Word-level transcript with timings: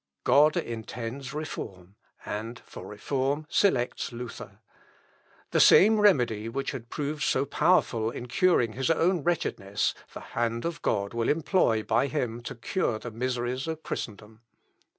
God 0.23 0.57
intends 0.57 1.31
reform, 1.31 1.95
and 2.25 2.57
for 2.57 2.87
reform 2.87 3.45
selects 3.49 4.11
Luther. 4.11 4.57
The 5.51 5.59
same 5.59 5.99
remedy 5.99 6.49
which 6.49 6.71
had 6.71 6.89
proved 6.89 7.21
so 7.21 7.45
powerful 7.45 8.09
in 8.09 8.25
curing 8.27 8.73
his 8.73 8.89
own 8.89 9.21
wretchedness, 9.21 9.93
the 10.15 10.19
hand 10.33 10.65
of 10.65 10.81
God 10.81 11.13
will 11.13 11.29
employ 11.29 11.83
by 11.83 12.07
him 12.07 12.41
to 12.41 12.55
cure 12.55 12.97
the 12.97 13.11
miseries 13.11 13.67
of 13.67 13.83
Christendom. 13.83 14.41